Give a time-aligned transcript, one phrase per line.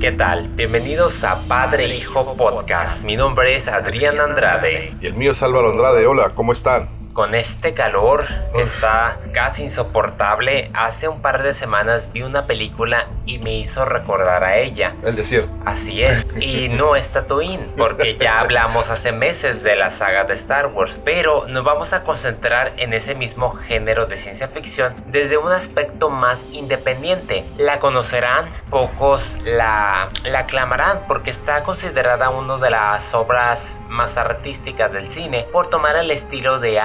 [0.00, 0.46] ¿Qué tal?
[0.54, 3.04] Bienvenidos a Padre Hijo Podcast.
[3.04, 4.94] Mi nombre es Adrián Andrade.
[5.00, 6.06] Y el mío es Álvaro Andrade.
[6.06, 6.97] Hola, ¿cómo están?
[7.18, 13.40] Con este calor está casi insoportable, hace un par de semanas vi una película y
[13.40, 14.94] me hizo recordar a ella.
[15.02, 15.50] El desierto.
[15.66, 16.24] Así es.
[16.38, 21.00] Y no es Tatooine, porque ya hablamos hace meses de la saga de Star Wars,
[21.04, 26.10] pero nos vamos a concentrar en ese mismo género de ciencia ficción desde un aspecto
[26.10, 27.44] más independiente.
[27.56, 34.92] La conocerán, pocos la, la aclamarán porque está considerada una de las obras más artísticas
[34.92, 36.78] del cine por tomar el estilo de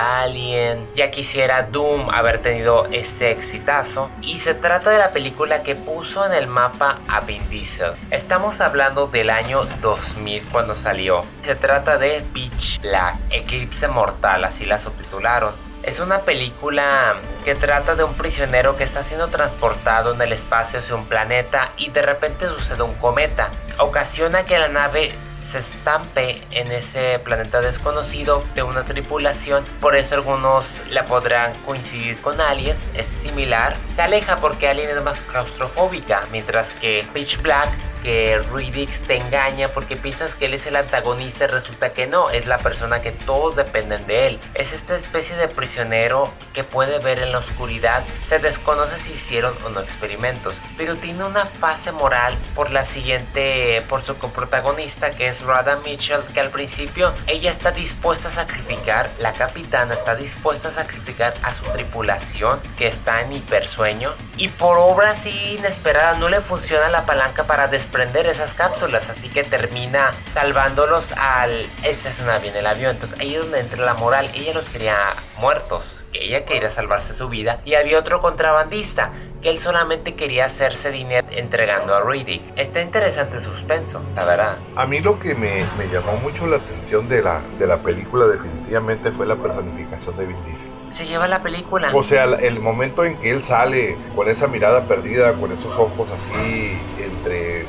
[0.95, 6.25] Ya quisiera Doom haber tenido ese exitazo y se trata de la película que puso
[6.25, 7.91] en el mapa a Vin Diesel.
[8.09, 11.23] Estamos hablando del año 2000 cuando salió.
[11.41, 17.95] Se trata de Pitch Black, Eclipse Mortal, así la subtitularon es una película que trata
[17.95, 22.01] de un prisionero que está siendo transportado en el espacio hacia un planeta y de
[22.01, 23.51] repente sucede un cometa.
[23.77, 29.65] Ocasiona que la nave se estampe en ese planeta desconocido de una tripulación.
[29.81, 32.77] Por eso algunos la podrán coincidir con Alien.
[32.93, 33.75] Es similar.
[33.89, 36.23] Se aleja porque Alien es más claustrofóbica.
[36.31, 37.69] Mientras que Pitch Black
[38.03, 42.29] que Ridix te engaña porque piensas que él es el antagonista y resulta que no,
[42.29, 44.39] es la persona que todos dependen de él.
[44.53, 48.03] Es esta especie de prisionero que puede ver en la oscuridad.
[48.21, 53.81] Se desconoce si hicieron o no experimentos, pero tiene una fase moral por la siguiente,
[53.87, 59.09] por su coprotagonista que es Rada Mitchell, que al principio ella está dispuesta a sacrificar,
[59.19, 64.77] la capitana está dispuesta a sacrificar a su tripulación que está en hipersueño y por
[64.77, 70.11] obra así inesperada no le funciona la palanca para prender esas cápsulas, así que termina
[70.27, 71.51] salvándolos al...
[71.83, 74.67] Esta es una bien el avión, entonces ahí es donde entra la moral, ella los
[74.67, 74.97] quería
[75.39, 79.11] muertos, que ella quería salvarse su vida, y había otro contrabandista,
[79.43, 82.41] que él solamente quería hacerse dinero entregando a Riddick.
[82.55, 84.57] Está interesante el suspenso, la verdad.
[84.75, 88.25] A mí lo que me, me, llamó mucho la atención de la, de la película
[88.25, 90.69] definitivamente fue la personificación de Vin Diesel.
[90.91, 91.91] Se lleva la película.
[91.93, 96.07] O sea, el momento en que él sale con esa mirada perdida, con esos ojos
[96.09, 96.77] así
[97.23, 97.65] entre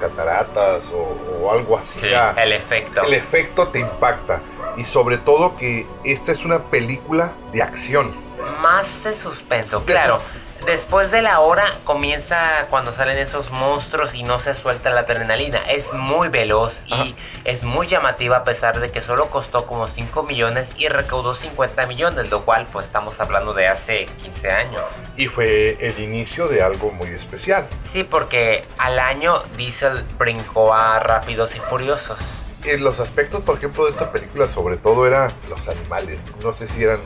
[0.00, 2.00] cataratas o, algo así.
[2.36, 3.02] el efecto.
[3.02, 4.40] El efecto te impacta.
[4.76, 8.14] Y sobre todo que esta es una película de acción.
[8.60, 10.20] Más de suspenso, claro.
[10.68, 15.60] Después de la hora comienza cuando salen esos monstruos y no se suelta la adrenalina.
[15.60, 17.14] Es muy veloz y
[17.44, 21.86] es muy llamativa a pesar de que solo costó como 5 millones y recaudó 50
[21.86, 24.82] millones, lo cual pues estamos hablando de hace 15 años.
[25.16, 27.66] Y fue el inicio de algo muy especial.
[27.84, 32.44] Sí, porque al año Diesel brincó a Rápidos y Furiosos.
[32.64, 36.18] En los aspectos, por ejemplo, de esta película, sobre todo eran los animales.
[36.44, 37.00] No sé si eran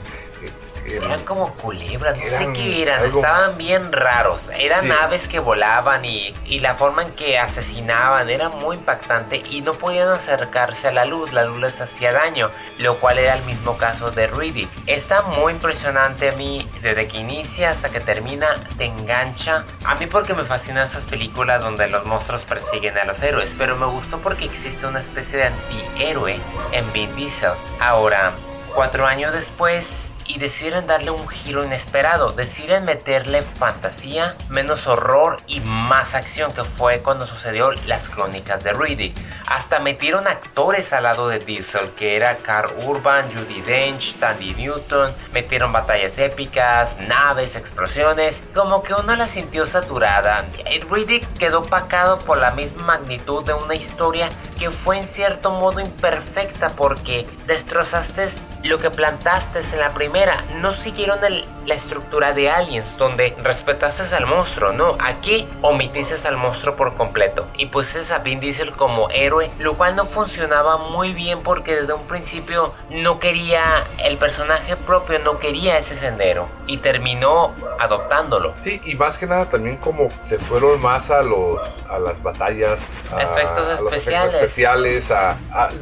[0.87, 4.51] eran como culebras, no sé qué eran, estaban bien raros.
[4.57, 9.61] Eran aves que volaban y, y, la forma en que asesinaban era muy impactante y
[9.61, 13.45] no podían acercarse a la luz, la luz les hacía daño, lo cual era el
[13.45, 14.69] mismo caso de Riddick.
[14.87, 19.65] Está muy impresionante a mí, desde que inicia hasta que termina, te engancha.
[19.85, 23.77] A mí porque me fascinan esas películas donde los monstruos persiguen a los héroes, pero
[23.77, 26.41] me gustó porque existe una especie de antihéroe
[26.73, 27.53] en Vin Diesel.
[27.81, 28.33] Ahora,
[28.75, 35.61] cuatro años después, y deciden darle un giro inesperado, deciden meterle fantasía, menos horror y
[35.61, 39.17] más acción que fue cuando sucedió las crónicas de Riddick.
[39.47, 45.15] Hasta metieron actores al lado de Diesel, que era Carl Urban, Judy Dench, Tandy Newton,
[45.33, 50.47] metieron batallas épicas, naves, explosiones, como que uno la sintió saturada.
[50.91, 54.29] Riddick quedó pacado por la misma magnitud de una historia
[54.59, 58.29] que fue en cierto modo imperfecta porque destrozaste
[58.65, 60.12] lo que plantaste en la primera
[60.61, 61.21] no siguieron
[61.67, 67.47] la estructura de Aliens, donde respetaste al monstruo, no, aquí omitiste al monstruo por completo
[67.57, 71.93] y pusiste a Vin Diesel como héroe, lo cual no funcionaba muy bien porque desde
[71.93, 78.55] un principio no quería, el personaje propio no quería ese sendero y terminó adoptándolo.
[78.61, 82.81] Sí, y más que nada también como se fueron más a los a las batallas,
[83.13, 84.35] a, efectos especiales.
[84.35, 85.13] especiales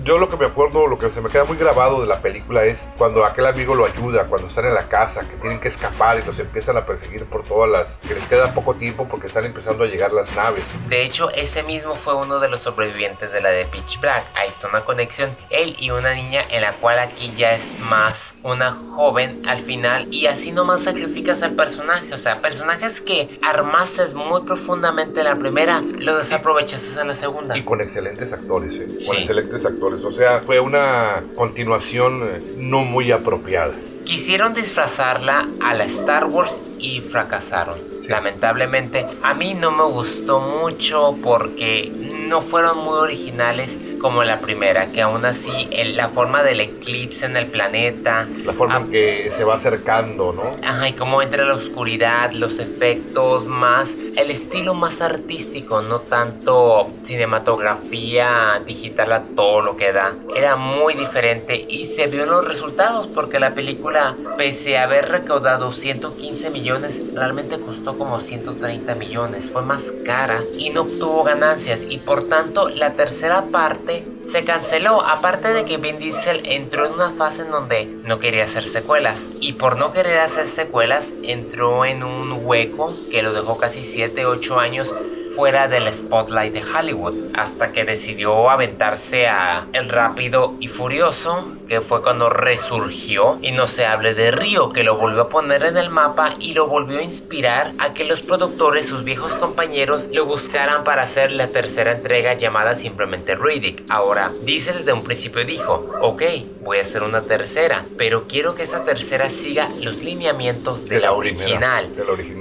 [0.05, 2.65] yo lo que me acuerdo, lo que se me queda muy grabado de la película
[2.65, 6.19] es cuando aquel amigo lo ayuda cuando están en la casa, que tienen que escapar
[6.19, 7.97] y los empiezan a perseguir por todas las...
[8.07, 10.65] que les queda poco tiempo porque están empezando a llegar las naves.
[10.89, 14.25] De hecho, ese mismo fue uno de los sobrevivientes de la de Pitch Black.
[14.35, 18.35] Ahí está una conexión, él y una niña en la cual aquí ya es más
[18.43, 22.13] una joven al final y así nomás sacrificas al personaje.
[22.13, 27.57] O sea, personajes que armaste muy profundamente en la primera, los desaprovechaste en la segunda.
[27.57, 29.05] Y con excelentes actores, ¿eh?
[29.07, 30.05] con excelentes actores.
[30.05, 33.75] O sea, fue una continuación eh, no muy apropiada.
[34.11, 37.79] Quisieron disfrazarla a la Star Wars y fracasaron.
[38.09, 39.07] lamentablemente.
[39.23, 41.93] A mí no me gustó mucho porque
[42.27, 47.37] no fueron muy originales como la primera, que aún así la forma del eclipse en
[47.37, 50.57] el planeta, la forma en que se va acercando, ¿no?
[50.67, 56.91] Ajá, y cómo entra la oscuridad, los efectos más, el estilo más artístico, no tanto
[57.03, 60.15] cinematografía digital a todo lo que da.
[60.35, 65.09] Era muy diferente y se vio en los resultados porque la película, pese a haber
[65.09, 71.85] recaudado 115 millones, realmente costó como 130 millones, fue más cara y no obtuvo ganancias
[71.89, 73.90] y por tanto la tercera parte
[74.31, 78.45] se canceló, aparte de que Vin Diesel entró en una fase en donde no quería
[78.45, 79.27] hacer secuelas.
[79.41, 84.59] Y por no querer hacer secuelas, entró en un hueco que lo dejó casi 7-8
[84.59, 84.95] años
[85.35, 91.81] fuera del spotlight de Hollywood, hasta que decidió aventarse a El Rápido y Furioso, que
[91.81, 95.77] fue cuando resurgió, y no se hable de Río, que lo volvió a poner en
[95.77, 100.27] el mapa y lo volvió a inspirar a que los productores, sus viejos compañeros, lo
[100.27, 103.85] buscaran para hacer la tercera entrega llamada simplemente Riddick.
[103.89, 106.23] Ahora, Diesel desde un principio dijo, ok,
[106.61, 111.13] voy a hacer una tercera, pero quiero que esa tercera siga los lineamientos de, la,
[111.13, 111.95] original,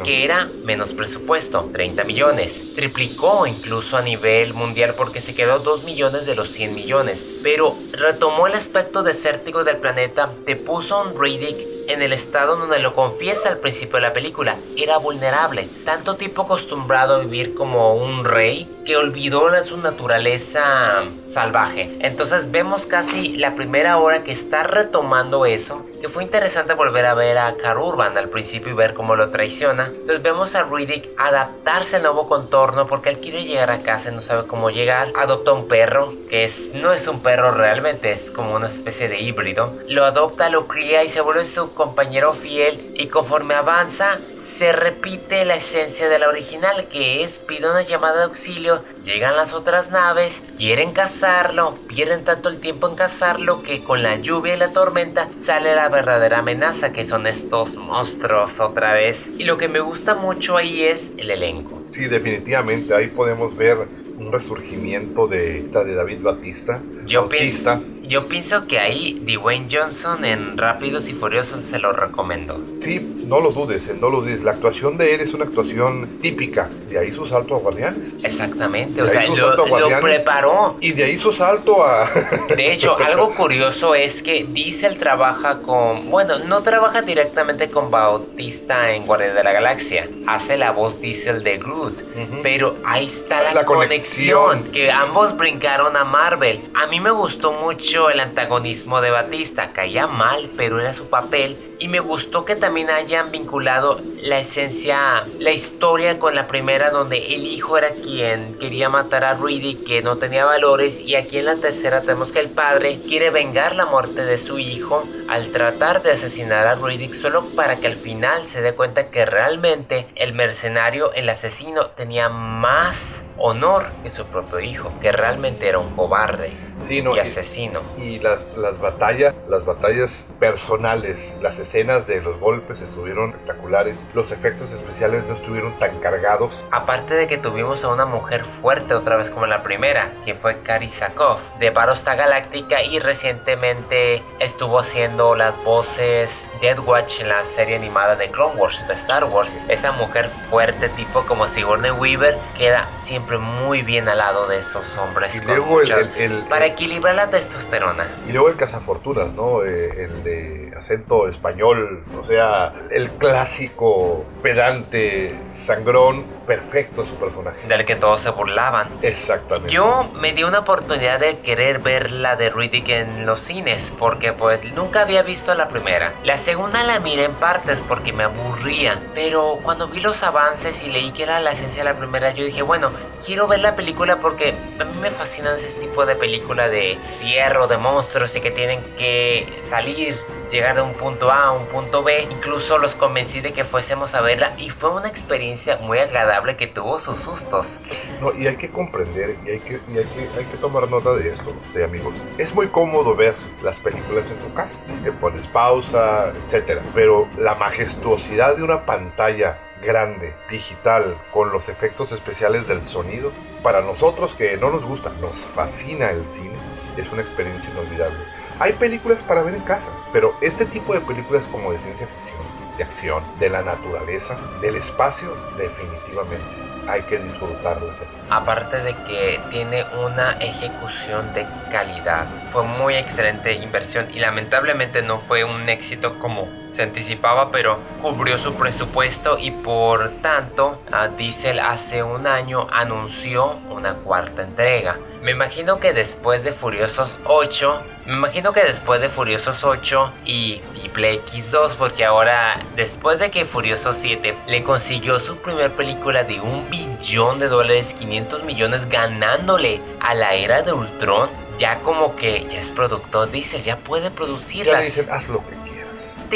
[0.03, 5.83] que era menos presupuesto, 30 millones, triplicó incluso a nivel mundial porque se quedó 2
[5.83, 11.21] millones de los 100 millones, pero retomó el aspecto desértico del planeta, te puso un
[11.21, 11.57] Riddick
[11.89, 14.55] en el estado donde lo confiesa al principio de la película.
[14.77, 21.97] Era vulnerable, tanto tipo acostumbrado a vivir como un rey que olvidó su naturaleza salvaje.
[21.99, 27.13] Entonces vemos casi la primera hora que está retomando eso que fue interesante volver a
[27.13, 29.87] ver a Carl Urban al principio y ver cómo lo traiciona.
[29.87, 34.21] Entonces vemos a Riddick adaptarse al nuevo contorno porque él quiere llegar a casa no
[34.21, 35.11] sabe cómo llegar.
[35.15, 39.19] Adopta un perro, que es, no es un perro realmente, es como una especie de
[39.19, 39.73] híbrido.
[39.87, 44.19] Lo adopta, lo cría y se vuelve su compañero fiel y conforme avanza
[44.49, 49.37] se repite la esencia de la original que es pide una llamada de auxilio, llegan
[49.37, 54.55] las otras naves, quieren cazarlo, pierden tanto el tiempo en cazarlo que con la lluvia
[54.55, 59.29] y la tormenta sale la verdadera amenaza que son estos monstruos otra vez.
[59.37, 61.81] Y lo que me gusta mucho ahí es el elenco.
[61.91, 63.77] Sí, definitivamente, ahí podemos ver
[64.17, 66.81] un resurgimiento de, de David Batista.
[67.05, 67.79] Yo Bautista.
[68.09, 72.59] Yo pienso que ahí Dwayne Johnson en Rápidos y Furiosos se lo recomiendo.
[72.81, 74.41] Sí, no lo dudes, eh, no lo dudes.
[74.41, 76.71] La actuación de él es una actuación típica.
[76.89, 78.15] De ahí su salto a Guardianes.
[78.23, 80.77] Exactamente, o sea, lo, preparó.
[80.81, 82.09] Y de ahí su salto a...
[82.55, 86.09] de hecho, algo curioso es que Diesel trabaja con...
[86.09, 90.09] Bueno, no trabaja directamente con Bautista en Guardianes de la Galaxia.
[90.25, 91.93] Hace la voz Diesel de Groot.
[92.41, 96.71] Pero ahí está la, conexión, que ambos brincaron a Marvel.
[96.73, 99.73] A mí me gustó mucho el antagonismo de Batista.
[99.73, 105.23] Caía mal, pero era su papel y me gustó que también hayan vinculado la esencia,
[105.39, 110.01] la historia con la primera donde el hijo era quien quería matar a Riddick que
[110.01, 113.85] no tenía valores y aquí en la tercera tenemos que el padre quiere vengar la
[113.85, 118.45] muerte de su hijo al tratar de asesinar a Riddick solo para que al final
[118.45, 124.59] se dé cuenta que realmente el mercenario, el asesino tenía más honor que su propio
[124.59, 126.51] hijo, que realmente era un cobarde
[126.89, 127.81] y asesino.
[127.97, 134.31] Y, las, las batallas, las batallas personales, las escenas de los golpes estuvieron espectaculares, los
[134.31, 136.65] efectos especiales no estuvieron tan cargados.
[136.71, 140.57] Aparte de que tuvimos a una mujer fuerte otra vez como la primera, que fue
[140.63, 147.45] Kari Sakov, de Barosta Galáctica y recientemente estuvo haciendo las voces Dead Watch en la
[147.45, 149.55] serie animada de Clone Wars de Star Wars.
[149.67, 154.97] Esa mujer fuerte tipo como Sigourney Weaver queda siempre muy bien al lado de esos
[154.97, 155.35] hombres.
[155.35, 158.07] Y luego el, para equilibrar la testosterona.
[158.27, 159.63] Y luego el cazafortunas, ¿no?
[159.63, 167.67] Eh, el de acento español, o sea, el clásico pedante, sangrón, perfecto su personaje.
[167.67, 168.89] Del que todos se burlaban.
[169.01, 169.73] Exactamente.
[169.73, 174.33] Yo me di una oportunidad de querer ver la de Riddick en los cines, porque
[174.33, 176.13] pues nunca había visto la primera.
[176.23, 180.89] La segunda la miré en partes porque me aburría, pero cuando vi los avances y
[180.89, 182.91] leí que era la esencia de la primera, yo dije, bueno,
[183.25, 187.67] quiero ver la película porque a mí me fascinan ese tipo de película de cierro,
[187.67, 190.17] de monstruos y que tienen que salir
[190.51, 192.27] llegar de un punto A a un punto B.
[192.29, 196.67] Incluso los convencí de que fuésemos a verla y fue una experiencia muy agradable que
[196.67, 197.79] tuvo sus sustos.
[198.21, 201.83] No, y hay que comprender y hay que, hay que, tomar nota de esto, de
[201.83, 202.15] amigos.
[202.37, 207.55] Es muy cómodo ver las películas en tu casa, que pones pausa, etcétera, pero la
[207.55, 213.31] majestuosidad de una pantalla grande, digital, con los efectos especiales del sonido,
[213.63, 216.55] para nosotros que no nos gusta, nos fascina el cine,
[216.97, 221.45] es una experiencia inolvidable hay películas para ver en casa, pero este tipo de películas
[221.51, 226.45] como de ciencia ficción de acción, de la naturaleza, del espacio, definitivamente
[226.87, 227.91] hay que disfrutarlo.
[228.29, 232.25] Aparte de que tiene una ejecución de calidad.
[232.51, 238.37] Fue muy excelente inversión y lamentablemente no fue un éxito como se anticipaba, pero cubrió
[238.37, 240.79] su presupuesto y por tanto
[241.17, 244.97] Diesel hace un año anunció una cuarta entrega.
[245.21, 250.61] Me imagino que después de Furiosos 8, me imagino que después de Furiosos 8 y
[250.79, 256.39] Triple X2, porque ahora después de que Furioso 7 le consiguió su primer película de
[256.39, 262.47] un billón de dólares, 500 millones ganándole a la era de Ultron, ya como que
[262.49, 264.79] ya es productor Diesel, ya puede producirlas.
[264.79, 265.78] Ya dicen, haz lo que quieras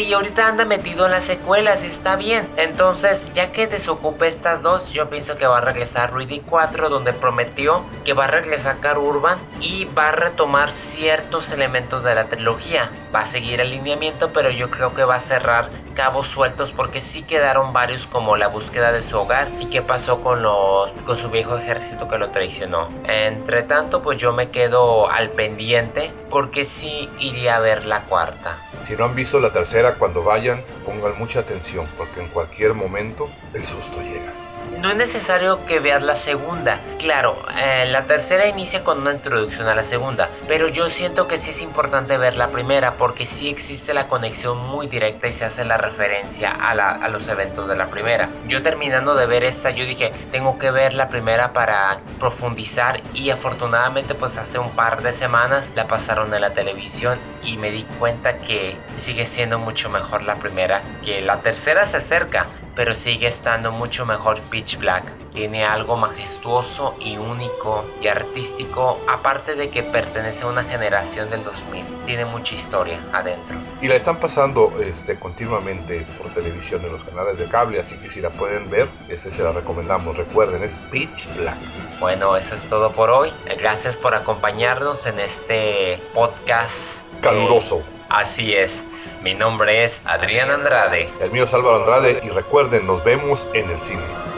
[0.01, 2.49] y ahorita anda metido en las secuelas y está bien.
[2.57, 7.13] Entonces, ya que desocupe estas dos, yo pienso que va a regresar Rudy 4, donde
[7.13, 12.25] prometió que va a regresar Car Urban y va a retomar ciertos elementos de la
[12.25, 12.91] trilogía.
[13.13, 17.01] Va a seguir el lineamiento, pero yo creo que va a cerrar cabos sueltos porque
[17.01, 21.17] sí quedaron varios como la búsqueda de su hogar y qué pasó con los con
[21.17, 22.89] su viejo ejército que lo traicionó.
[23.05, 28.57] Entre tanto, pues yo me quedo al pendiente porque sí iría a ver la cuarta.
[28.85, 33.29] Si no han visto la tercera, cuando vayan, pongan mucha atención, porque en cualquier momento
[33.53, 34.42] el susto llega
[34.79, 36.79] no es necesario que veas la segunda.
[36.99, 41.37] Claro, eh, la tercera inicia con una introducción a la segunda, pero yo siento que
[41.37, 45.45] sí es importante ver la primera porque sí existe la conexión muy directa y se
[45.45, 48.29] hace la referencia a, los eventos de la primera.
[48.47, 53.29] Yo terminando de ver esta, yo dije, tengo que ver la primera para profundizar y
[53.29, 57.83] afortunadamente pues hace un par de semanas la pasaron en la televisión y me di
[57.99, 63.27] cuenta que sigue siendo mucho mejor la primera, que la tercera se acerca, pero sigue
[63.27, 65.03] estando mucho mejor Pitch Black.
[65.33, 71.43] Tiene algo majestuoso y único y artístico, aparte de que pertenece a una generación del
[71.43, 71.83] 2000.
[72.05, 73.57] Tiene mucha historia adentro.
[73.81, 78.09] Y la están pasando este, continuamente por televisión en los canales de cable, así que
[78.09, 80.17] si la pueden ver, ese se la recomendamos.
[80.17, 81.57] Recuerden, es Pitch Black.
[81.99, 83.31] Bueno, eso es todo por hoy.
[83.59, 86.99] Gracias por acompañarnos en este podcast.
[87.21, 87.81] Caluroso.
[88.09, 88.83] así es.
[89.21, 91.09] Mi nombre es Adrián Andrade.
[91.21, 94.32] El mío es Álvaro Andrade y recuerden, nos vemos en el cine.